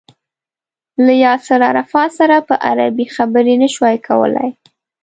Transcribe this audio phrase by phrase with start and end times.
[1.05, 4.49] له ياسر عرفات سره په عربي خبرې نه شوای کولای.